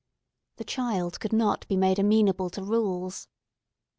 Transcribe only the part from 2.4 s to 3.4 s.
to rules.